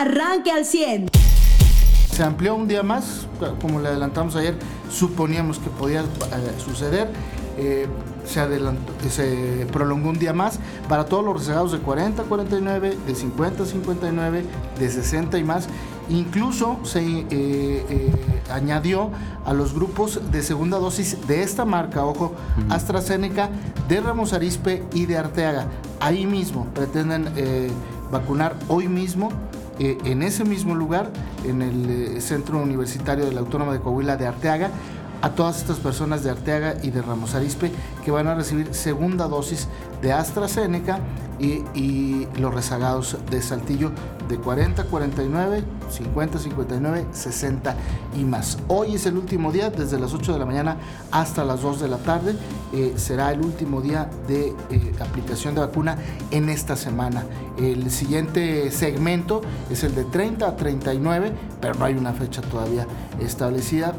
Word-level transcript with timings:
arranque 0.00 0.50
al 0.50 0.64
100. 0.64 1.08
Se 2.10 2.22
amplió 2.22 2.54
un 2.54 2.66
día 2.68 2.82
más, 2.82 3.26
como 3.60 3.80
le 3.80 3.88
adelantamos 3.88 4.36
ayer, 4.36 4.56
suponíamos 4.90 5.58
que 5.58 5.68
podía 5.70 6.00
eh, 6.00 6.04
suceder. 6.64 7.08
Eh, 7.58 7.86
se, 8.26 8.40
adelantó, 8.40 8.92
se 9.08 9.66
prolongó 9.72 10.10
un 10.10 10.18
día 10.18 10.32
más 10.32 10.58
para 10.88 11.06
todos 11.06 11.24
los 11.24 11.38
rezagados 11.38 11.72
de 11.72 11.78
40 11.78 12.22
a 12.22 12.24
49, 12.26 12.98
de 13.06 13.14
50 13.14 13.62
a 13.62 13.66
59, 13.66 14.44
de 14.78 14.90
60 14.90 15.38
y 15.38 15.44
más. 15.44 15.68
Incluso 16.08 16.78
se 16.84 17.00
eh, 17.00 17.26
eh, 17.30 18.12
añadió 18.52 19.10
a 19.44 19.52
los 19.52 19.74
grupos 19.74 20.20
de 20.30 20.42
segunda 20.42 20.78
dosis 20.78 21.26
de 21.26 21.42
esta 21.42 21.64
marca, 21.64 22.04
ojo, 22.04 22.32
AstraZeneca, 22.68 23.50
de 23.88 24.00
Ramos 24.00 24.32
Arispe 24.32 24.84
y 24.92 25.06
de 25.06 25.16
Arteaga. 25.16 25.66
Ahí 25.98 26.26
mismo 26.26 26.66
pretenden 26.74 27.32
eh, 27.36 27.70
vacunar 28.12 28.54
hoy 28.68 28.86
mismo 28.86 29.30
en 29.78 30.22
ese 30.22 30.44
mismo 30.44 30.74
lugar, 30.74 31.10
en 31.44 31.62
el 31.62 32.20
Centro 32.22 32.58
Universitario 32.58 33.26
de 33.26 33.32
la 33.32 33.40
Autónoma 33.40 33.72
de 33.72 33.80
Coahuila 33.80 34.16
de 34.16 34.26
Arteaga, 34.26 34.70
a 35.22 35.30
todas 35.30 35.58
estas 35.58 35.78
personas 35.78 36.22
de 36.22 36.30
Arteaga 36.30 36.76
y 36.82 36.90
de 36.90 37.02
Ramos 37.02 37.34
Arispe 37.34 37.70
que 38.04 38.10
van 38.10 38.26
a 38.26 38.34
recibir 38.34 38.74
segunda 38.74 39.26
dosis 39.26 39.68
de 40.02 40.12
AstraZeneca 40.12 41.00
y, 41.38 42.26
los 42.38 42.54
rezagados 42.54 43.16
de 43.30 43.42
Saltillo 43.42 43.92
de 44.28 44.38
40, 44.38 44.84
49, 44.84 45.64
50, 45.90 46.38
59, 46.38 47.06
60 47.12 47.76
y 48.16 48.24
más. 48.24 48.58
Hoy 48.68 48.94
es 48.94 49.06
el 49.06 49.16
último 49.16 49.52
día, 49.52 49.70
desde 49.70 49.98
las 49.98 50.12
8 50.14 50.32
de 50.32 50.38
la 50.38 50.46
mañana 50.46 50.76
hasta 51.10 51.44
las 51.44 51.62
2 51.62 51.80
de 51.80 51.88
la 51.88 51.98
tarde. 51.98 52.34
Eh, 52.72 52.94
será 52.96 53.32
el 53.32 53.40
último 53.40 53.80
día 53.80 54.10
de 54.26 54.54
eh, 54.70 54.94
aplicación 55.00 55.54
de 55.54 55.60
vacuna 55.60 55.96
en 56.30 56.48
esta 56.48 56.76
semana. 56.76 57.24
El 57.58 57.90
siguiente 57.90 58.70
segmento 58.70 59.42
es 59.70 59.84
el 59.84 59.94
de 59.94 60.04
30 60.04 60.46
a 60.46 60.56
39, 60.56 61.32
pero 61.60 61.74
no 61.74 61.84
hay 61.84 61.94
una 61.94 62.12
fecha 62.12 62.42
todavía 62.42 62.86
establecida 63.20 63.94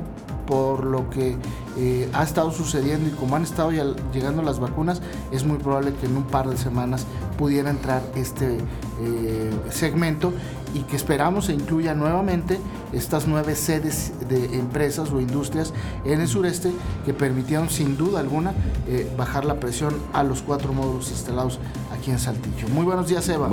por 0.47 0.85
lo 0.85 1.09
que 1.09 1.37
eh, 1.77 2.09
ha 2.13 2.23
estado 2.23 2.51
sucediendo 2.51 3.09
y 3.09 3.11
como 3.11 3.35
han 3.35 3.43
estado 3.43 3.71
ya 3.71 3.85
llegando 4.11 4.41
las 4.41 4.59
vacunas, 4.59 5.01
es 5.31 5.43
muy 5.43 5.57
probable 5.57 5.93
que 5.93 6.07
en 6.07 6.17
un 6.17 6.23
par 6.23 6.49
de 6.49 6.57
semanas 6.57 7.05
pudiera 7.37 7.69
entrar 7.69 8.01
este 8.15 8.57
eh, 9.01 9.51
segmento 9.69 10.33
y 10.73 10.79
que 10.81 10.95
esperamos 10.95 11.45
se 11.45 11.53
incluya 11.53 11.93
nuevamente 11.93 12.59
estas 12.93 13.27
nueve 13.27 13.55
sedes 13.55 14.13
de 14.27 14.57
empresas 14.57 15.11
o 15.11 15.21
industrias 15.21 15.73
en 16.03 16.21
el 16.21 16.27
sureste 16.27 16.71
que 17.05 17.13
permitieron 17.13 17.69
sin 17.69 17.97
duda 17.97 18.19
alguna 18.19 18.53
eh, 18.87 19.09
bajar 19.17 19.45
la 19.45 19.59
presión 19.59 19.95
a 20.13 20.23
los 20.23 20.41
cuatro 20.41 20.73
módulos 20.73 21.09
instalados 21.11 21.59
aquí 22.07 22.11
en 22.11 22.19
Saltillo. 22.19 22.69
Muy 22.69 22.85
buenos 22.85 23.09
días, 23.09 23.27
Eva. 23.27 23.49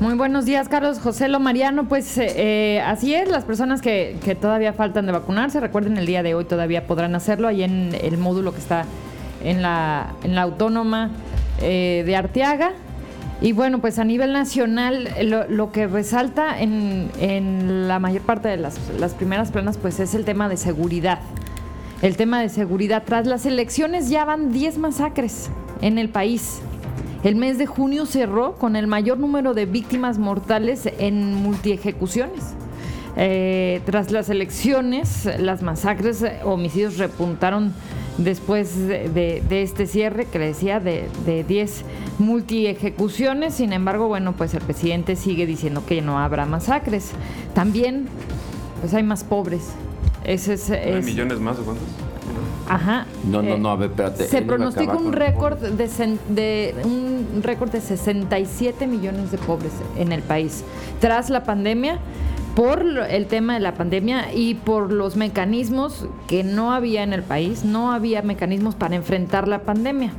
Muy 0.00 0.14
buenos 0.14 0.46
días, 0.46 0.68
Carlos 0.70 0.98
José 0.98 1.28
Lo 1.28 1.40
Mariano. 1.40 1.88
Pues 1.88 2.16
eh, 2.16 2.82
así 2.86 3.14
es, 3.14 3.28
las 3.28 3.44
personas 3.44 3.82
que, 3.82 4.16
que, 4.24 4.34
todavía 4.34 4.72
faltan 4.72 5.04
de 5.04 5.12
vacunarse, 5.12 5.60
recuerden 5.60 5.98
el 5.98 6.06
día 6.06 6.22
de 6.22 6.34
hoy 6.34 6.46
todavía 6.46 6.86
podrán 6.86 7.14
hacerlo 7.14 7.48
ahí 7.48 7.62
en 7.62 7.94
el 8.00 8.16
módulo 8.16 8.52
que 8.52 8.60
está 8.60 8.86
en 9.44 9.60
la, 9.60 10.14
en 10.24 10.34
la 10.34 10.42
autónoma 10.42 11.10
eh, 11.60 12.02
de 12.06 12.16
Arteaga. 12.16 12.72
Y 13.42 13.52
bueno, 13.52 13.78
pues 13.80 13.98
a 13.98 14.04
nivel 14.04 14.32
nacional, 14.32 15.10
lo, 15.50 15.70
que 15.70 15.86
resalta 15.86 16.58
en, 16.60 17.88
la 17.88 17.98
mayor 17.98 18.22
parte 18.22 18.48
de 18.48 18.56
las, 18.56 18.78
primeras 19.18 19.52
planas, 19.52 19.76
pues 19.76 20.00
es 20.00 20.14
el 20.14 20.24
tema 20.24 20.48
de 20.48 20.56
seguridad. 20.56 21.20
El 22.00 22.16
tema 22.16 22.40
de 22.40 22.48
seguridad. 22.48 23.02
Tras 23.04 23.26
las 23.26 23.44
elecciones 23.44 24.08
ya 24.08 24.24
van 24.24 24.50
10 24.50 24.78
masacres 24.78 25.50
en 25.82 25.98
el 25.98 26.08
país. 26.08 26.62
El 27.24 27.36
mes 27.36 27.58
de 27.58 27.66
junio 27.66 28.06
cerró 28.06 28.54
con 28.54 28.76
el 28.76 28.86
mayor 28.86 29.18
número 29.18 29.54
de 29.54 29.66
víctimas 29.66 30.18
mortales 30.18 30.88
en 30.98 31.34
multiejecuciones. 31.34 32.54
Eh, 33.16 33.80
tras 33.84 34.12
las 34.12 34.30
elecciones, 34.30 35.28
las 35.40 35.62
masacres, 35.62 36.24
homicidios 36.44 36.98
repuntaron 36.98 37.72
después 38.16 38.86
de, 38.86 39.42
este 39.50 39.86
cierre 39.86 40.26
que 40.26 40.38
le 40.38 40.46
decía 40.46 40.78
de 40.78 41.44
10 41.46 41.84
multi-ejecuciones. 42.18 43.54
Sin 43.54 43.72
embargo, 43.72 44.06
bueno, 44.06 44.34
pues 44.34 44.54
el 44.54 44.60
presidente 44.60 45.16
sigue 45.16 45.46
diciendo 45.46 45.84
que 45.84 46.00
no 46.02 46.18
habrá 46.18 46.46
masacres. 46.46 47.10
También, 47.54 48.06
pues 48.80 48.94
hay 48.94 49.02
más 49.02 49.24
pobres. 49.24 49.70
Ese 50.24 50.54
es, 50.54 51.04
millones 51.04 51.40
más 51.40 51.58
o 51.58 51.64
cuántos? 51.64 51.86
Ajá. 52.68 53.06
No, 53.24 53.42
no, 53.42 53.56
no, 53.56 53.70
a 53.70 53.76
ver, 53.76 53.90
espérate. 53.90 54.26
Se 54.26 54.42
pronostica 54.42 54.96
un 54.96 55.12
récord 55.12 55.58
de, 55.58 56.18
de, 56.28 56.74
un 56.84 57.42
récord 57.42 57.70
de 57.70 57.80
67 57.80 58.86
millones 58.86 59.30
de 59.30 59.38
pobres 59.38 59.72
en 59.96 60.12
el 60.12 60.22
país. 60.22 60.64
Tras 61.00 61.30
la 61.30 61.44
pandemia, 61.44 61.98
por 62.54 62.84
el 63.08 63.26
tema 63.26 63.54
de 63.54 63.60
la 63.60 63.74
pandemia 63.74 64.34
y 64.34 64.54
por 64.54 64.92
los 64.92 65.16
mecanismos 65.16 66.06
que 66.26 66.42
no 66.42 66.72
había 66.72 67.02
en 67.02 67.12
el 67.12 67.22
país, 67.22 67.64
no 67.64 67.92
había 67.92 68.22
mecanismos 68.22 68.74
para 68.74 68.96
enfrentar 68.96 69.46
la 69.46 69.60
pandemia. 69.60 70.12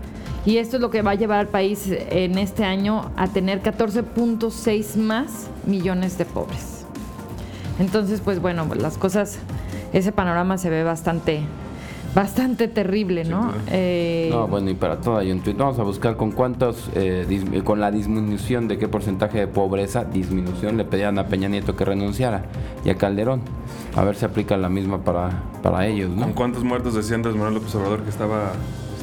Y 0.46 0.58
esto 0.58 0.78
es 0.78 0.82
lo 0.82 0.90
que 0.90 1.02
va 1.02 1.12
a 1.12 1.16
llevar 1.16 1.40
al 1.40 1.48
país 1.48 1.90
en 1.90 2.38
este 2.38 2.64
año 2.64 3.12
a 3.18 3.28
tener 3.28 3.62
14.6 3.62 4.96
más 4.96 5.48
millones 5.66 6.18
de 6.18 6.26
pobres. 6.26 6.86
Entonces, 7.78 8.22
pues 8.22 8.42
bueno, 8.42 8.68
las 8.76 8.98
cosas, 8.98 9.40
ese 9.94 10.12
panorama 10.12 10.58
se 10.58 10.70
ve 10.70 10.84
bastante, 10.84 11.42
bastante 12.14 12.68
terrible, 12.68 13.24
¿no? 13.26 13.52
Eh, 13.70 14.30
no, 14.32 14.48
bueno, 14.48 14.70
y 14.70 14.74
para 14.74 15.00
todo 15.02 15.18
hay 15.18 15.32
un 15.32 15.42
tweet. 15.42 15.56
Vamos 15.56 15.80
a 15.80 15.84
buscar 15.84 16.16
con 16.18 16.32
cuántos, 16.32 16.90
eh, 16.96 17.62
con 17.64 17.80
la 17.80 17.92
disminución 17.92 18.68
de 18.68 18.78
qué 18.78 18.88
porcentaje 18.88 19.40
de 19.40 19.48
pobreza, 19.48 20.06
disminución, 20.06 20.78
le 20.78 20.86
pedían 20.86 21.20
a 21.20 21.28
Peña 21.28 21.48
Nieto 21.48 21.76
que 21.76 21.86
renunciara 21.86 22.46
y 22.84 22.90
a 22.90 22.96
Calderón. 22.96 23.42
A 23.96 24.04
ver 24.04 24.16
si 24.16 24.26
aplica 24.26 24.58
la 24.58 24.70
misma 24.70 25.04
para, 25.04 25.44
para 25.62 25.88
ellos, 25.88 26.10
¿no? 26.10 26.24
¿Con 26.24 26.34
cuántos 26.34 26.64
muertos 26.64 26.96
decía 26.96 27.16
Andrés 27.16 27.36
Manuel 27.36 27.56
López 27.56 27.74
Obrador 27.76 28.04
que 28.04 28.10
estaba 28.10 28.52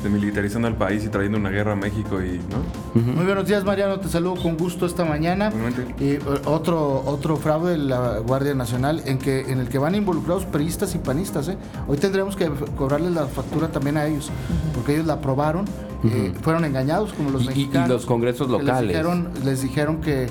este, 0.06 0.08
militarizando 0.08 0.68
el 0.68 0.74
país 0.74 1.04
y 1.04 1.08
trayendo 1.08 1.38
una 1.38 1.50
guerra 1.50 1.72
a 1.72 1.76
México 1.76 2.22
y 2.22 2.38
¿no? 2.38 3.02
Muy 3.14 3.24
buenos 3.24 3.46
días 3.46 3.64
Mariano, 3.64 4.00
te 4.00 4.08
saludo 4.08 4.36
con 4.36 4.56
gusto 4.56 4.86
esta 4.86 5.04
mañana. 5.04 5.52
Y 5.98 6.04
eh, 6.04 6.20
otro 6.44 7.02
otro 7.06 7.36
fraude 7.36 7.72
de 7.72 7.78
la 7.78 8.18
Guardia 8.18 8.54
Nacional 8.54 9.02
en 9.04 9.18
que 9.18 9.40
en 9.40 9.60
el 9.60 9.68
que 9.68 9.78
van 9.78 9.94
involucrados 9.94 10.44
periodistas 10.44 10.94
y 10.94 10.98
panistas. 10.98 11.48
¿eh? 11.48 11.56
Hoy 11.86 11.98
tendremos 11.98 12.36
que 12.36 12.50
cobrarles 12.76 13.12
la 13.12 13.26
factura 13.26 13.68
también 13.68 13.96
a 13.96 14.06
ellos 14.06 14.30
porque 14.74 14.94
ellos 14.94 15.06
la 15.06 15.14
aprobaron, 15.14 15.64
eh, 16.04 16.32
fueron 16.42 16.64
engañados 16.64 17.12
como 17.12 17.30
los 17.30 17.44
mexicanos. 17.44 17.88
Y 17.88 17.92
los 17.92 18.06
congresos 18.06 18.48
locales. 18.48 18.82
Les 18.82 18.88
dijeron, 18.88 19.28
les 19.44 19.62
dijeron 19.62 20.00
que 20.00 20.28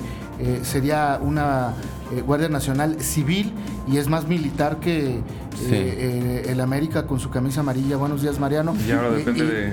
sería 0.62 1.18
una 1.22 1.74
Guardia 2.26 2.48
Nacional 2.48 3.00
civil 3.00 3.52
y 3.88 3.98
es 3.98 4.08
más 4.08 4.26
militar 4.26 4.78
que 4.80 5.20
eh, 5.70 6.46
el 6.48 6.60
América 6.60 7.06
con 7.06 7.20
su 7.20 7.30
camisa 7.30 7.60
amarilla. 7.60 7.96
Buenos 7.96 8.22
días, 8.22 8.38
Mariano. 8.38 8.74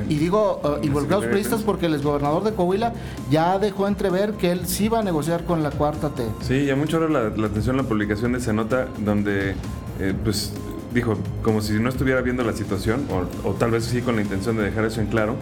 Y, 0.10 0.16
digo, 0.16 0.62
uh, 0.64 0.86
involucrados 0.86 1.26
periodistas 1.26 1.62
porque 1.62 1.88
el 1.88 1.96
exgobernador 1.96 2.44
de 2.44 2.54
Coahuila 2.54 2.94
ya 3.30 3.60
dejó 3.60 3.88
entrever 3.88 4.34
que 4.34 4.52
él 4.52 4.66
sí 4.66 4.88
va 4.88 5.00
a 5.00 5.04
negociar 5.04 5.46
con 5.46 5.64
la 5.64 5.72
cuarta 5.72 6.10
T. 6.10 6.24
Sí, 6.42 6.66
ya 6.66 6.76
mucho 6.76 6.98
ahora 6.98 7.32
la, 7.36 7.46
atención 7.46 7.78
la 7.78 7.84
publicación 7.84 8.34
de 8.34 8.38
esa 8.40 8.54
nota 8.54 8.88
donde, 9.04 9.56
eh, 10.00 10.14
pues, 10.24 10.54
dijo, 10.94 11.18
como 11.42 11.62
si 11.62 11.74
no 11.74 11.90
estuviera 11.90 12.22
viendo 12.22 12.44
la 12.44 12.54
situación, 12.54 13.06
o, 13.44 13.52
tal 13.54 13.72
vez 13.72 13.86
sí 13.86 14.02
con 14.02 14.16
la 14.16 14.22
intención 14.22 14.56
de 14.58 14.64
dejar 14.64 14.86
eso 14.86 15.02
en 15.02 15.08
claro, 15.08 15.36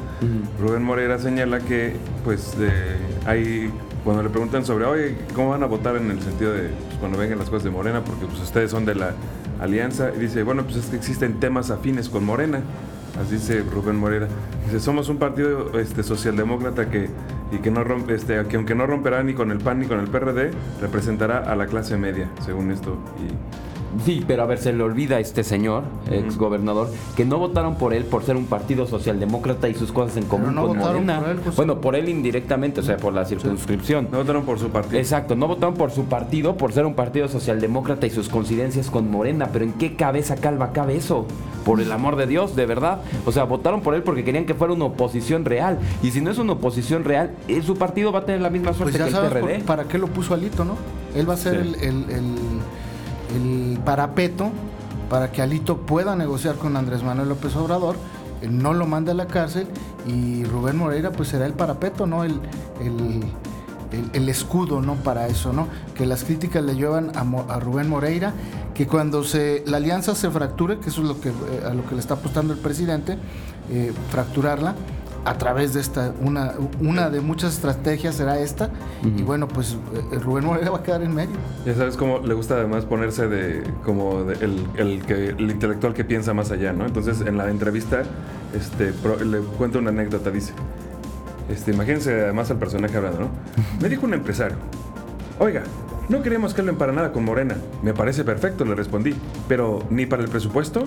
Rubén 0.59 0.83
Moreira 0.83 1.19
señala 1.19 1.59
que, 1.59 1.95
pues, 2.23 2.55
hay 3.25 3.69
cuando 4.03 4.23
le 4.23 4.29
preguntan 4.29 4.65
sobre, 4.65 4.85
oye, 4.85 5.15
¿cómo 5.35 5.49
van 5.49 5.63
a 5.63 5.67
votar 5.67 5.95
en 5.95 6.09
el 6.09 6.21
sentido 6.21 6.53
de 6.53 6.69
pues, 6.69 6.99
cuando 6.99 7.17
vengan 7.17 7.37
las 7.37 7.49
cosas 7.49 7.63
de 7.63 7.69
Morena? 7.69 8.03
Porque 8.03 8.25
pues 8.25 8.41
ustedes 8.41 8.71
son 8.71 8.85
de 8.85 8.95
la 8.95 9.13
alianza. 9.59 10.11
Y 10.15 10.19
dice, 10.19 10.43
bueno, 10.43 10.63
pues 10.63 10.77
es 10.77 10.85
que 10.87 10.95
existen 10.95 11.39
temas 11.39 11.69
afines 11.69 12.09
con 12.09 12.23
Morena. 12.23 12.61
Así 13.21 13.35
dice 13.35 13.61
Rubén 13.61 13.97
Morera. 13.97 14.27
Dice, 14.65 14.79
somos 14.79 15.09
un 15.09 15.17
partido 15.17 15.77
este, 15.79 16.01
socialdemócrata 16.01 16.89
que, 16.89 17.09
y 17.51 17.57
que, 17.57 17.69
no 17.69 17.83
rompe, 17.83 18.15
este, 18.15 18.43
que 18.47 18.55
aunque 18.55 18.73
no 18.73 18.87
romperá 18.87 19.21
ni 19.21 19.33
con 19.33 19.51
el 19.51 19.59
PAN 19.59 19.79
ni 19.79 19.85
con 19.85 19.99
el 19.99 20.07
PRD, 20.07 20.51
representará 20.81 21.39
a 21.39 21.55
la 21.55 21.67
clase 21.67 21.97
media, 21.97 22.29
según 22.43 22.71
esto. 22.71 22.97
Sí, 24.05 24.23
pero 24.25 24.43
a 24.43 24.45
ver, 24.45 24.57
se 24.57 24.73
le 24.73 24.83
olvida 24.83 25.17
a 25.17 25.19
este 25.19 25.43
señor, 25.43 25.83
ex 26.09 26.37
gobernador, 26.37 26.89
que 27.15 27.25
no 27.25 27.37
votaron 27.37 27.75
por 27.75 27.93
él 27.93 28.05
por 28.05 28.23
ser 28.23 28.35
un 28.35 28.45
partido 28.45 28.87
socialdemócrata 28.87 29.69
y 29.69 29.75
sus 29.75 29.91
cosas 29.91 30.17
en 30.17 30.25
común 30.25 30.55
no 30.55 30.67
con 30.67 30.77
Morena. 30.77 31.19
Por 31.19 31.29
él, 31.29 31.39
pues, 31.43 31.55
bueno, 31.55 31.81
por 31.81 31.95
él 31.95 32.09
indirectamente, 32.09 32.79
o 32.79 32.83
sea, 32.83 32.97
por 32.97 33.13
la 33.13 33.25
circunscripción. 33.25 34.07
No 34.11 34.19
votaron 34.19 34.45
por 34.45 34.59
su 34.59 34.69
partido. 34.69 34.99
Exacto, 34.99 35.35
no 35.35 35.47
votaron 35.47 35.75
por 35.75 35.91
su 35.91 36.05
partido 36.05 36.57
por 36.57 36.73
ser 36.73 36.85
un 36.85 36.93
partido 36.93 37.27
socialdemócrata 37.27 38.07
y 38.07 38.09
sus 38.09 38.29
coincidencias 38.29 38.89
con 38.89 39.09
Morena. 39.09 39.49
Pero 39.51 39.65
¿en 39.65 39.73
qué 39.73 39.95
cabeza 39.95 40.35
calva 40.35 40.71
cabe 40.71 40.95
eso? 40.95 41.25
Por 41.65 41.79
el 41.81 41.91
amor 41.91 42.15
de 42.15 42.27
Dios, 42.27 42.55
de 42.55 42.65
verdad. 42.65 43.01
O 43.25 43.31
sea, 43.31 43.43
votaron 43.43 43.81
por 43.81 43.93
él 43.93 44.03
porque 44.03 44.23
querían 44.23 44.45
que 44.45 44.53
fuera 44.53 44.73
una 44.73 44.85
oposición 44.85 45.45
real. 45.45 45.79
Y 46.01 46.11
si 46.11 46.21
no 46.21 46.31
es 46.31 46.37
una 46.37 46.53
oposición 46.53 47.03
real, 47.03 47.31
eh, 47.47 47.61
su 47.61 47.75
partido 47.75 48.11
va 48.11 48.19
a 48.19 48.25
tener 48.25 48.41
la 48.41 48.49
misma 48.49 48.73
suerte 48.73 48.97
pues 48.97 49.13
que 49.13 49.19
el 49.19 49.29
PRD. 49.29 49.59
¿Para 49.59 49.83
qué 49.83 49.97
lo 49.97 50.07
puso 50.07 50.33
Alito, 50.33 50.65
no? 50.65 50.75
Él 51.15 51.29
va 51.29 51.33
a 51.33 51.37
ser 51.37 51.55
el 51.55 51.75
el 51.81 52.05
parapeto 53.83 54.51
para 55.09 55.31
que 55.31 55.41
Alito 55.41 55.77
pueda 55.77 56.15
negociar 56.15 56.55
con 56.55 56.77
Andrés 56.77 57.03
Manuel 57.03 57.29
López 57.29 57.55
Obrador, 57.55 57.95
no 58.49 58.73
lo 58.73 58.87
manda 58.87 59.11
a 59.11 59.15
la 59.15 59.27
cárcel 59.27 59.67
y 60.07 60.43
Rubén 60.45 60.77
Moreira 60.77 61.11
pues 61.11 61.29
será 61.29 61.45
el 61.45 61.53
parapeto, 61.53 62.07
¿no? 62.07 62.23
El, 62.23 62.39
el, 64.13 64.29
escudo 64.29 64.81
¿no? 64.81 64.95
para 64.95 65.27
eso, 65.27 65.53
¿no? 65.53 65.67
que 65.95 66.05
las 66.05 66.23
críticas 66.23 66.63
le 66.63 66.75
llevan 66.75 67.11
a, 67.15 67.59
Rubén 67.59 67.89
Moreira, 67.89 68.33
que 68.73 68.87
cuando 68.87 69.23
la 69.65 69.77
alianza 69.77 70.15
se 70.15 70.29
fracture, 70.29 70.79
que 70.79 70.89
eso 70.89 71.01
es 71.01 71.07
lo 71.07 71.19
que, 71.19 71.29
eh, 71.29 71.63
a 71.65 71.73
lo 71.73 71.85
que 71.85 71.95
le 71.95 72.01
está 72.01 72.15
apostando 72.15 72.53
el 72.53 72.59
presidente, 72.59 73.17
eh, 73.69 73.91
fracturarla, 74.09 74.75
a 75.23 75.37
través 75.37 75.73
de 75.73 75.81
esta, 75.81 76.13
una, 76.19 76.53
una 76.79 77.09
de 77.09 77.21
muchas 77.21 77.53
estrategias 77.53 78.15
será 78.15 78.39
esta, 78.39 78.69
y 79.03 79.21
bueno, 79.21 79.47
pues 79.47 79.77
eh, 79.93 80.19
Rubén 80.19 80.45
Moreira 80.45 80.71
va 80.71 80.77
a 80.79 80.83
quedar 80.83 81.03
en 81.03 81.13
medio. 81.13 81.35
Ya 81.65 81.75
sabes 81.75 81.95
cómo 81.95 82.19
le 82.19 82.33
gusta 82.33 82.55
además 82.55 82.85
ponerse 82.85 83.27
de 83.27 83.63
como 83.85 84.21
el, 84.31 85.03
que, 85.05 85.29
el 85.29 85.51
intelectual 85.51 85.93
que 85.93 86.03
piensa 86.03 86.33
más 86.33 86.51
allá, 86.51 86.73
¿no? 86.73 86.85
Entonces 86.85 87.21
en 87.21 87.37
la 87.37 87.49
entrevista 87.49 88.03
este, 88.55 88.93
le 89.25 89.39
cuento 89.57 89.79
una 89.79 89.89
anécdota, 89.89 90.31
dice, 90.31 90.53
este, 91.49 91.71
imagínense 91.71 92.13
además 92.23 92.49
al 92.49 92.57
personaje 92.57 92.97
hablando, 92.97 93.21
¿no? 93.21 93.29
Me 93.79 93.89
dijo 93.89 94.05
un 94.05 94.13
empresario, 94.15 94.57
oiga, 95.39 95.63
no 96.09 96.23
queremos 96.23 96.53
que 96.53 96.61
hablen 96.61 96.77
para 96.77 96.91
nada 96.91 97.11
con 97.11 97.23
Morena. 97.23 97.55
Me 97.83 97.93
parece 97.93 98.23
perfecto, 98.23 98.65
le 98.65 98.75
respondí, 98.75 99.13
pero 99.47 99.83
ni 99.89 100.05
para 100.07 100.23
el 100.23 100.29
presupuesto. 100.29 100.83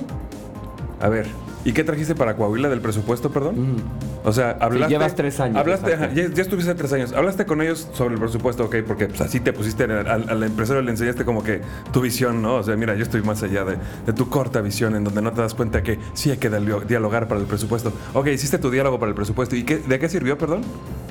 A 1.00 1.08
ver, 1.08 1.26
¿Y 1.64 1.72
qué 1.72 1.82
trajiste 1.82 2.14
para 2.14 2.36
Coahuila 2.36 2.69
del 2.69 2.81
presupuesto, 2.81 3.31
perdón? 3.31 3.76
O 4.24 4.32
sea, 4.32 4.56
hablaste. 4.58 4.94
llevas 4.94 5.14
tres 5.14 5.38
años. 5.38 5.58
Hablaste, 5.58 5.96
ya, 6.14 6.42
estuviste 6.42 6.74
tres 6.74 6.92
años. 6.94 7.12
Hablaste 7.12 7.44
con 7.44 7.60
ellos 7.60 7.88
sobre 7.92 8.14
el 8.14 8.20
presupuesto, 8.20 8.64
ok, 8.64 8.76
porque 8.86 9.06
pues, 9.06 9.20
así 9.20 9.38
te 9.38 9.52
pusiste 9.52 9.84
al, 9.84 10.42
empresario, 10.42 10.80
le 10.80 10.90
enseñaste 10.90 11.26
como 11.26 11.42
que 11.42 11.60
tu 11.92 12.00
visión, 12.00 12.40
¿no? 12.40 12.56
O 12.56 12.62
sea, 12.62 12.74
mira, 12.76 12.94
yo 12.94 13.02
estoy 13.02 13.22
más 13.22 13.42
allá 13.42 13.64
de, 13.64 14.12
tu 14.14 14.30
corta 14.30 14.62
visión, 14.62 14.96
en 14.96 15.04
donde 15.04 15.20
no 15.20 15.32
te 15.32 15.42
das 15.42 15.52
cuenta 15.52 15.82
que 15.82 15.98
sí 16.14 16.30
hay 16.30 16.38
que 16.38 16.48
dialogar 16.88 17.28
para 17.28 17.40
el 17.40 17.46
presupuesto. 17.46 17.92
Ok, 18.14 18.28
hiciste 18.28 18.58
tu 18.58 18.70
diálogo 18.70 18.98
para 18.98 19.10
el 19.10 19.14
presupuesto. 19.14 19.56
¿Y 19.56 19.64
qué, 19.64 19.76
de 19.76 19.98
qué 19.98 20.08
sirvió, 20.08 20.38
perdón? 20.38 20.62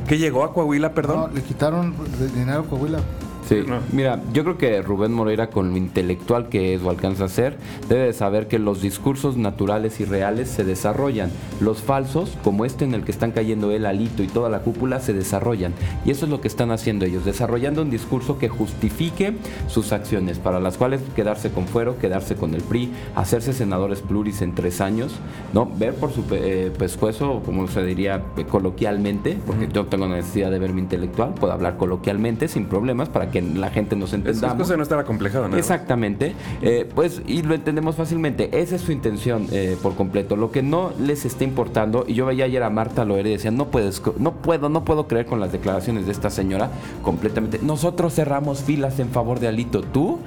¿Qué 0.07 0.17
llegó 0.17 0.43
a 0.43 0.51
Coahuila, 0.51 0.93
perdón? 0.93 1.17
No, 1.17 1.27
le 1.27 1.43
quitaron 1.43 1.95
dinero 2.33 2.61
a 2.61 2.63
Coahuila. 2.63 2.99
Sí, 3.47 3.63
mira, 3.91 4.21
yo 4.31 4.43
creo 4.43 4.57
que 4.57 4.81
Rubén 4.81 5.13
Moreira, 5.13 5.49
con 5.49 5.71
lo 5.71 5.77
intelectual 5.77 6.47
que 6.47 6.73
es 6.73 6.81
o 6.81 6.89
alcanza 6.89 7.25
a 7.25 7.29
ser, 7.29 7.57
debe 7.89 8.05
de 8.05 8.13
saber 8.13 8.47
que 8.47 8.57
los 8.57 8.81
discursos 8.81 9.35
naturales 9.35 9.99
y 9.99 10.05
reales 10.05 10.49
se 10.49 10.63
desarrollan. 10.63 11.29
Los 11.59 11.81
falsos, 11.81 12.37
como 12.43 12.63
este 12.63 12.85
en 12.85 12.93
el 12.93 13.03
que 13.03 13.11
están 13.11 13.31
cayendo 13.31 13.71
él, 13.71 13.85
Alito 13.85 14.23
y 14.23 14.27
toda 14.27 14.49
la 14.49 14.59
cúpula, 14.59 15.01
se 15.01 15.13
desarrollan. 15.13 15.73
Y 16.05 16.11
eso 16.11 16.25
es 16.25 16.31
lo 16.31 16.39
que 16.39 16.47
están 16.47 16.71
haciendo 16.71 17.05
ellos, 17.05 17.25
desarrollando 17.25 17.81
un 17.81 17.89
discurso 17.89 18.37
que 18.37 18.47
justifique 18.47 19.33
sus 19.67 19.91
acciones, 19.91 20.39
para 20.39 20.59
las 20.59 20.77
cuales 20.77 21.01
quedarse 21.15 21.51
con 21.51 21.67
fuero, 21.67 21.97
quedarse 21.97 22.35
con 22.35 22.53
el 22.53 22.61
PRI, 22.61 22.91
hacerse 23.15 23.51
senadores 23.51 24.01
pluris 24.01 24.41
en 24.41 24.55
tres 24.55 24.79
años, 24.79 25.15
¿no? 25.53 25.69
Ver 25.77 25.95
por 25.95 26.11
su 26.11 26.23
eh, 26.31 26.71
pescuezo, 26.77 27.41
como 27.43 27.67
se 27.67 27.83
diría 27.83 28.23
eh, 28.37 28.45
coloquialmente, 28.45 29.37
porque 29.45 29.67
yo 29.71 29.85
tengo 29.87 30.07
necesidad 30.07 30.49
de 30.49 30.59
ver 30.59 30.73
mi 30.73 30.81
intelectual, 30.81 31.33
puedo 31.33 31.51
hablar 31.51 31.77
coloquialmente 31.77 32.47
sin 32.47 32.65
problemas 32.65 33.09
para 33.09 33.29
que 33.31 33.32
la 33.41 33.69
gente 33.69 33.95
nos 33.95 34.13
entendamos. 34.13 34.55
Es 34.55 34.63
cosa 34.63 34.77
no 34.77 34.83
estar 34.83 34.99
acomplejado, 34.99 35.47
¿no? 35.47 35.57
Exactamente. 35.57 36.33
Eh, 36.61 36.89
pues, 36.93 37.21
y 37.25 37.41
lo 37.41 37.55
entendemos 37.55 37.95
fácilmente. 37.95 38.49
Esa 38.59 38.75
es 38.75 38.81
su 38.81 38.91
intención 38.91 39.47
eh, 39.51 39.77
por 39.81 39.95
completo. 39.95 40.35
Lo 40.35 40.51
que 40.51 40.63
no 40.63 40.91
les 40.99 41.25
está 41.25 41.43
importando, 41.43 42.05
y 42.07 42.13
yo 42.13 42.25
veía 42.25 42.45
ayer 42.45 42.63
a 42.63 42.69
Marta 42.69 43.05
Loera 43.05 43.29
y 43.29 43.33
decía, 43.33 43.51
no 43.51 43.67
puedes, 43.67 44.01
no 44.17 44.33
puedo, 44.33 44.69
no 44.69 44.83
puedo 44.83 45.07
creer 45.07 45.25
con 45.25 45.39
las 45.39 45.51
declaraciones 45.51 46.05
de 46.05 46.11
esta 46.11 46.29
señora 46.29 46.69
completamente. 47.01 47.59
Nosotros 47.61 48.13
cerramos 48.13 48.63
filas 48.63 48.99
en 48.99 49.09
favor 49.09 49.39
de 49.39 49.47
Alito. 49.47 49.81
¿Tú? 49.81 50.19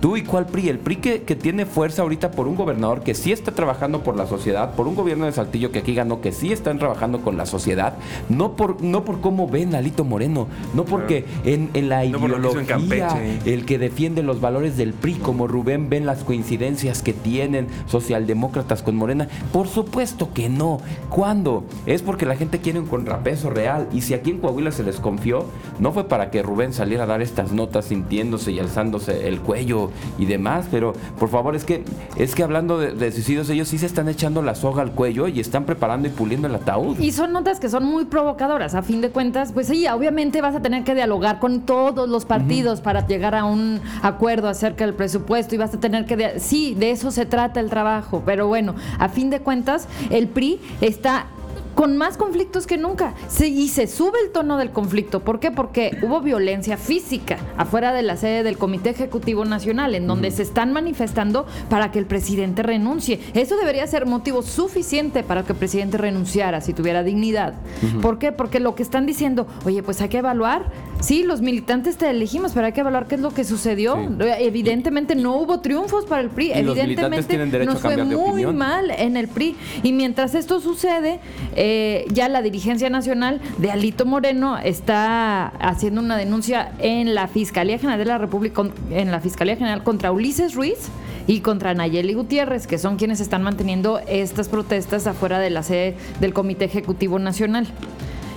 ¿Tú 0.00 0.16
y 0.16 0.22
cuál 0.22 0.46
PRI? 0.46 0.70
El 0.70 0.78
PRI 0.78 0.96
que, 0.96 1.36
tiene 1.36 1.66
fuerza 1.66 2.02
ahorita 2.02 2.30
por 2.30 2.48
un 2.48 2.56
gobernador 2.56 3.02
que 3.02 3.14
sí 3.14 3.32
está 3.32 3.52
trabajando 3.52 4.02
por 4.02 4.16
la 4.16 4.26
sociedad, 4.26 4.74
por 4.74 4.88
un 4.88 4.94
gobierno 4.94 5.26
de 5.26 5.32
Saltillo 5.32 5.72
que 5.72 5.80
aquí 5.80 5.94
ganó, 5.94 6.22
que 6.22 6.32
sí 6.32 6.52
están 6.52 6.78
trabajando 6.78 7.20
con 7.20 7.36
la 7.36 7.44
sociedad, 7.44 7.94
no 8.30 8.56
por, 8.56 8.82
no 8.82 9.04
por 9.04 9.20
cómo 9.20 9.46
ven 9.46 9.74
a 9.74 9.78
Alito 9.78 10.04
Moreno, 10.04 10.48
no 10.74 10.86
porque 10.86 11.26
en, 11.44 11.70
la 11.88 12.04
ideología, 12.06 13.08
el 13.44 13.66
que 13.66 13.78
defiende 13.78 14.22
los 14.22 14.40
valores 14.40 14.78
del 14.78 14.94
PRI, 14.94 15.14
como 15.14 15.46
Rubén 15.46 15.90
ven 15.90 16.06
las 16.06 16.24
coincidencias 16.24 17.02
que 17.02 17.12
tienen 17.12 17.68
socialdemócratas 17.86 18.82
con 18.82 18.96
Morena. 18.96 19.28
Por 19.52 19.68
supuesto 19.68 20.32
que 20.32 20.48
no. 20.48 20.80
¿Cuándo? 21.10 21.64
Es 21.84 22.00
porque 22.00 22.24
la 22.24 22.36
gente 22.36 22.60
quiere 22.60 22.80
un 22.80 22.86
contrapeso 22.86 23.50
real. 23.50 23.88
Y 23.92 24.00
si 24.00 24.14
aquí 24.14 24.30
en 24.30 24.38
Coahuila 24.38 24.72
se 24.72 24.82
les 24.82 24.98
confió, 24.98 25.44
no 25.78 25.92
fue 25.92 26.04
para 26.04 26.30
que 26.30 26.42
Rubén 26.42 26.72
saliera 26.72 27.04
a 27.04 27.06
dar 27.06 27.20
estas 27.20 27.52
notas 27.52 27.86
sintiéndose 27.86 28.52
y 28.52 28.58
alzándose 28.58 29.28
el 29.28 29.40
cuello 29.40 29.89
y 30.18 30.26
demás, 30.26 30.66
pero 30.70 30.94
por 31.18 31.28
favor 31.28 31.56
es 31.56 31.64
que 31.64 31.84
es 32.16 32.34
que 32.34 32.42
hablando 32.42 32.78
de, 32.78 33.12
suicidios 33.12 33.48
ellos 33.50 33.68
sí 33.68 33.78
se 33.78 33.86
están 33.86 34.08
echando 34.08 34.42
la 34.42 34.54
soga 34.54 34.82
al 34.82 34.92
cuello 34.92 35.28
y 35.28 35.40
están 35.40 35.64
preparando 35.64 36.08
y 36.08 36.10
puliendo 36.10 36.46
el 36.46 36.54
ataúd. 36.54 36.98
Y 36.98 37.12
son 37.12 37.32
notas 37.32 37.60
que 37.60 37.68
son 37.68 37.84
muy 37.84 38.04
provocadoras, 38.04 38.74
a 38.74 38.82
fin 38.82 39.00
de 39.00 39.10
cuentas, 39.10 39.52
pues 39.52 39.66
sí, 39.66 39.86
obviamente 39.88 40.40
vas 40.40 40.54
a 40.54 40.60
tener 40.60 40.84
que 40.84 40.94
dialogar 40.94 41.38
con 41.38 41.62
todos 41.62 42.08
los 42.08 42.24
partidos 42.24 42.80
para 42.80 43.06
llegar 43.06 43.34
a 43.34 43.44
un 43.44 43.80
acuerdo 44.02 44.48
acerca 44.48 44.84
del 44.84 44.94
presupuesto 44.94 45.54
y 45.54 45.58
vas 45.58 45.74
a 45.74 45.80
tener 45.80 46.06
que 46.06 46.38
sí, 46.38 46.74
de 46.74 46.90
eso 46.90 47.10
se 47.10 47.26
trata 47.26 47.60
el 47.60 47.70
trabajo, 47.70 48.22
pero 48.24 48.46
bueno, 48.46 48.74
a 48.98 49.08
fin 49.08 49.30
de 49.30 49.40
cuentas 49.40 49.88
el 50.10 50.28
PRI 50.28 50.60
está 50.80 51.26
con 51.74 51.96
más 51.96 52.16
conflictos 52.16 52.66
que 52.66 52.76
nunca. 52.76 53.14
y 53.40 53.68
se 53.68 53.86
sube 53.86 54.18
el 54.24 54.30
tono 54.30 54.56
del 54.56 54.70
conflicto. 54.70 55.20
¿Por 55.20 55.40
qué? 55.40 55.50
Porque 55.50 55.96
hubo 56.02 56.20
violencia 56.20 56.76
física 56.76 57.38
afuera 57.56 57.92
de 57.92 58.02
la 58.02 58.16
sede 58.16 58.42
del 58.42 58.58
Comité 58.58 58.90
Ejecutivo 58.90 59.44
Nacional, 59.44 59.94
en 59.94 60.06
donde 60.06 60.30
se 60.30 60.42
están 60.42 60.72
manifestando 60.72 61.46
para 61.68 61.90
que 61.90 61.98
el 61.98 62.06
presidente 62.06 62.62
renuncie. 62.62 63.20
Eso 63.34 63.56
debería 63.56 63.86
ser 63.86 64.06
motivo 64.06 64.42
suficiente 64.42 65.22
para 65.22 65.42
que 65.44 65.52
el 65.52 65.58
presidente 65.58 65.96
renunciara 65.96 66.60
si 66.60 66.72
tuviera 66.72 67.02
dignidad. 67.02 67.54
¿Por 68.02 68.18
qué? 68.18 68.32
Porque 68.32 68.60
lo 68.60 68.74
que 68.74 68.82
están 68.82 69.06
diciendo, 69.06 69.46
oye, 69.64 69.82
pues 69.82 70.00
hay 70.00 70.08
que 70.08 70.18
evaluar. 70.18 70.70
Sí, 71.00 71.22
los 71.22 71.40
militantes 71.40 71.96
te 71.96 72.10
elegimos, 72.10 72.52
pero 72.52 72.66
hay 72.66 72.72
que 72.72 72.80
evaluar 72.80 73.06
qué 73.06 73.14
es 73.14 73.20
lo 73.20 73.30
que 73.30 73.44
sucedió. 73.44 73.96
Evidentemente 74.38 75.14
no 75.14 75.36
hubo 75.36 75.60
triunfos 75.60 76.04
para 76.04 76.22
el 76.22 76.28
PRI. 76.28 76.52
Evidentemente 76.52 77.64
nos 77.64 77.80
fue 77.80 78.04
muy 78.04 78.44
mal 78.46 78.90
en 78.90 79.16
el 79.16 79.28
PRI. 79.28 79.56
Y 79.82 79.92
mientras 79.92 80.34
esto 80.34 80.60
sucede, 80.60 81.20
eh, 81.56 81.69
ya 82.12 82.28
la 82.28 82.42
dirigencia 82.42 82.90
nacional 82.90 83.40
de 83.58 83.70
Alito 83.70 84.06
Moreno 84.06 84.58
está 84.58 85.46
haciendo 85.46 86.00
una 86.00 86.16
denuncia 86.16 86.72
en 86.78 87.14
la 87.14 87.28
Fiscalía 87.28 87.78
General 87.78 87.98
de 87.98 88.04
la 88.04 88.18
República, 88.18 88.62
en 88.90 89.10
la 89.10 89.20
Fiscalía 89.20 89.56
General 89.56 89.82
contra 89.82 90.12
Ulises 90.12 90.54
Ruiz 90.54 90.88
y 91.26 91.40
contra 91.40 91.74
Nayeli 91.74 92.14
Gutiérrez, 92.14 92.66
que 92.66 92.78
son 92.78 92.96
quienes 92.96 93.20
están 93.20 93.42
manteniendo 93.42 94.00
estas 94.08 94.48
protestas 94.48 95.06
afuera 95.06 95.38
de 95.38 95.50
la 95.50 95.62
sede 95.62 95.96
del 96.20 96.32
Comité 96.32 96.64
Ejecutivo 96.64 97.18
Nacional. 97.18 97.66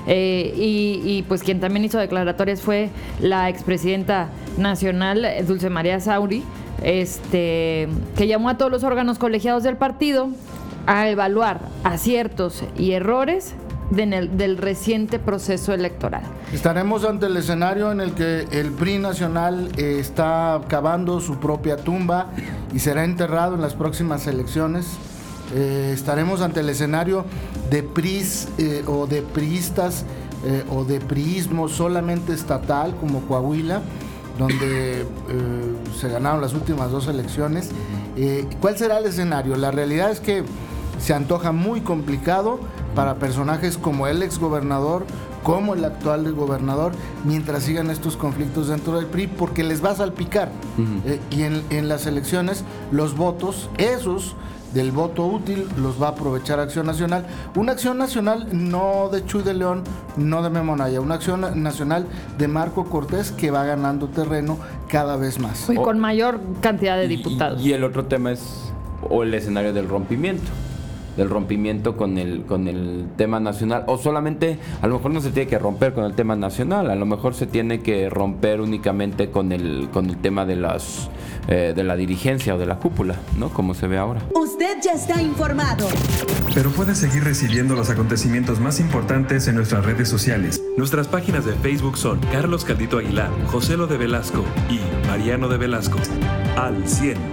Eh, 0.05 0.53
y, 0.57 1.01
y, 1.05 1.21
pues 1.23 1.43
quien 1.43 1.61
también 1.61 1.85
hizo 1.85 1.97
declaratorias 1.97 2.61
fue 2.61 2.89
la 3.21 3.47
expresidenta 3.49 4.29
nacional, 4.57 5.25
Dulce 5.47 5.69
María 5.69 5.99
Sauri, 6.01 6.43
este, 6.83 7.87
que 8.17 8.27
llamó 8.27 8.49
a 8.49 8.57
todos 8.57 8.71
los 8.71 8.83
órganos 8.83 9.17
colegiados 9.17 9.63
del 9.63 9.77
partido 9.77 10.29
a 10.87 11.09
evaluar 11.09 11.61
aciertos 11.83 12.63
y 12.77 12.91
errores 12.91 13.53
del 13.91 14.57
reciente 14.57 15.19
proceso 15.19 15.73
electoral. 15.73 16.23
Estaremos 16.51 17.03
ante 17.05 17.27
el 17.27 17.37
escenario 17.37 17.91
en 17.91 18.01
el 18.01 18.13
que 18.13 18.47
el 18.51 18.71
PRI 18.71 18.97
nacional 18.97 19.69
eh, 19.77 19.97
está 19.99 20.61
cavando 20.67 21.19
su 21.19 21.37
propia 21.37 21.77
tumba 21.77 22.27
y 22.73 22.79
será 22.79 23.03
enterrado 23.03 23.55
en 23.55 23.61
las 23.61 23.75
próximas 23.75 24.25
elecciones. 24.25 24.87
Eh, 25.53 25.91
estaremos 25.93 26.41
ante 26.41 26.61
el 26.61 26.69
escenario 26.69 27.25
de 27.69 27.83
PRIs 27.83 28.47
eh, 28.57 28.83
o 28.87 29.05
de 29.05 29.21
priistas 29.21 30.05
o 30.69 30.83
de 30.83 30.99
priismo 30.99 31.69
solamente 31.69 32.33
estatal 32.33 32.93
como 32.99 33.21
Coahuila, 33.21 33.81
donde 34.37 35.05
se 35.97 36.09
ganaron 36.09 36.41
las 36.41 36.53
últimas 36.53 36.91
dos 36.91 37.07
elecciones. 37.07 37.69
¿Cuál 38.59 38.77
será 38.77 38.97
el 38.97 39.05
escenario? 39.05 39.55
La 39.55 39.71
realidad 39.71 40.11
es 40.11 40.19
que 40.19 40.43
se 40.99 41.13
antoja 41.13 41.51
muy 41.51 41.81
complicado 41.81 42.59
para 42.95 43.15
personajes 43.15 43.77
como 43.77 44.07
el 44.07 44.21
ex 44.21 44.39
gobernador, 44.39 45.05
como 45.43 45.73
el 45.73 45.83
actual 45.83 46.31
gobernador, 46.33 46.93
mientras 47.25 47.63
sigan 47.63 47.89
estos 47.89 48.15
conflictos 48.15 48.69
dentro 48.69 48.95
del 48.95 49.07
PRI, 49.07 49.27
porque 49.27 49.63
les 49.63 49.83
va 49.83 49.91
a 49.91 49.95
salpicar. 49.95 50.49
Eh, 51.05 51.19
y 51.31 51.43
en, 51.43 51.89
las 51.89 52.05
elecciones, 52.05 52.63
los 52.91 53.15
votos, 53.15 53.69
esos 53.77 54.35
del 54.73 54.91
voto 54.91 55.25
útil, 55.27 55.67
los 55.77 56.01
va 56.01 56.07
a 56.07 56.11
aprovechar 56.11 56.59
Acción 56.59 56.87
Nacional. 56.87 57.25
Una 57.55 57.73
acción 57.73 57.97
nacional 57.97 58.47
no 58.51 59.09
de 59.11 59.23
Chuy 59.25 59.43
de 59.43 59.53
León, 59.53 59.83
no 60.17 60.41
de 60.41 60.49
Memonaya, 60.49 61.01
una 61.01 61.15
acción 61.15 61.61
nacional 61.61 62.07
de 62.37 62.47
Marco 62.47 62.85
Cortés 62.85 63.31
que 63.31 63.51
va 63.51 63.65
ganando 63.65 64.07
terreno 64.07 64.57
cada 64.87 65.17
vez 65.17 65.39
más. 65.39 65.69
Y 65.69 65.75
con 65.75 65.99
mayor 65.99 66.39
cantidad 66.61 66.97
de 66.97 67.07
diputados. 67.07 67.61
y 67.61 67.73
el 67.73 67.83
otro 67.83 68.05
tema 68.05 68.31
es 68.31 68.71
o 69.09 69.23
el 69.23 69.33
escenario 69.33 69.73
del 69.73 69.89
rompimiento 69.89 70.49
del 71.17 71.29
rompimiento 71.29 71.95
con 71.95 72.17
el, 72.17 72.43
con 72.43 72.67
el 72.67 73.07
tema 73.17 73.39
nacional. 73.39 73.83
O 73.87 73.97
solamente, 73.97 74.57
a 74.81 74.87
lo 74.87 74.95
mejor 74.95 75.11
no 75.11 75.21
se 75.21 75.31
tiene 75.31 75.49
que 75.49 75.59
romper 75.59 75.93
con 75.93 76.05
el 76.05 76.13
tema 76.13 76.35
nacional, 76.35 76.89
a 76.89 76.95
lo 76.95 77.05
mejor 77.05 77.33
se 77.35 77.47
tiene 77.47 77.81
que 77.81 78.09
romper 78.09 78.61
únicamente 78.61 79.29
con 79.29 79.51
el, 79.51 79.89
con 79.91 80.09
el 80.09 80.17
tema 80.17 80.45
de 80.45 80.55
las 80.55 81.09
eh, 81.49 81.73
de 81.75 81.83
la 81.83 81.97
dirigencia 81.97 82.55
o 82.55 82.57
de 82.57 82.65
la 82.65 82.77
cúpula, 82.79 83.17
¿no? 83.37 83.49
Como 83.49 83.73
se 83.73 83.87
ve 83.87 83.97
ahora. 83.97 84.21
Usted 84.33 84.77
ya 84.81 84.93
está 84.93 85.21
informado. 85.21 85.89
Pero 86.55 86.69
puede 86.71 86.95
seguir 86.95 87.25
recibiendo 87.25 87.75
los 87.75 87.89
acontecimientos 87.89 88.61
más 88.61 88.79
importantes 88.79 89.49
en 89.49 89.55
nuestras 89.55 89.85
redes 89.85 90.07
sociales. 90.07 90.61
Nuestras 90.77 91.09
páginas 91.09 91.43
de 91.43 91.51
Facebook 91.51 91.97
son 91.97 92.21
Carlos 92.31 92.63
Caldito 92.63 92.97
Aguilar, 92.97 93.29
José 93.47 93.75
Lo 93.75 93.87
de 93.87 93.97
Velasco 93.97 94.45
y 94.69 94.79
Mariano 95.07 95.49
de 95.49 95.57
Velasco. 95.57 95.99
Al 96.55 96.87
100. 96.87 97.32